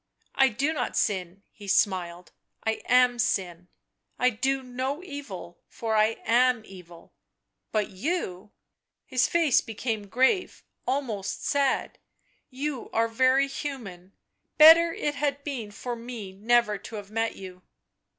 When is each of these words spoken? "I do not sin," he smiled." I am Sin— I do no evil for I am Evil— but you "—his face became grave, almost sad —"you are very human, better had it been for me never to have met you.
"I 0.33 0.47
do 0.47 0.73
not 0.73 0.97
sin," 0.97 1.43
he 1.51 1.67
smiled." 1.67 2.31
I 2.65 2.81
am 2.87 3.19
Sin— 3.19 3.67
I 4.27 4.31
do 4.31 4.63
no 4.63 5.03
evil 5.03 5.59
for 5.67 5.93
I 5.95 6.17
am 6.25 6.63
Evil— 6.65 7.13
but 7.71 7.89
you 7.91 8.51
"—his 9.13 9.27
face 9.27 9.61
became 9.61 10.07
grave, 10.07 10.63
almost 10.87 11.45
sad 11.45 11.99
—"you 12.49 12.89
are 12.89 13.07
very 13.07 13.47
human, 13.47 14.13
better 14.57 14.91
had 15.11 15.33
it 15.35 15.43
been 15.43 15.69
for 15.69 15.95
me 15.95 16.31
never 16.31 16.79
to 16.79 16.95
have 16.95 17.11
met 17.11 17.35
you. 17.35 17.61